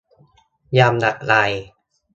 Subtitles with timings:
[0.77, 1.33] ยำอะไร